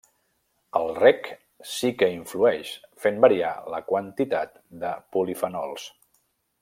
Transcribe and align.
El 0.77 0.87
reg 0.99 1.27
sí 1.73 1.91
que 1.99 2.09
hi 2.13 2.17
influeix, 2.21 2.71
fent 3.05 3.21
variar 3.27 3.53
la 3.75 3.83
quantitat 3.93 4.57
de 4.85 4.95
polifenols. 5.17 5.87